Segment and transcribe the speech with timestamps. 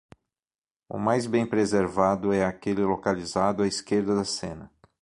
[0.89, 4.71] O mais bem preservado é aquele localizado à esquerda da cena.